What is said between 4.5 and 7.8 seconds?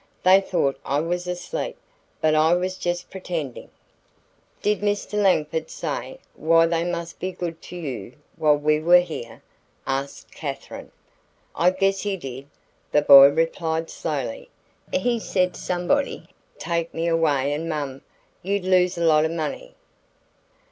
"Did Mr. Langford say why they must be good to